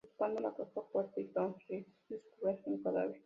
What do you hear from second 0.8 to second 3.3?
fuerte, Tyson y Richie descubren un cadáver.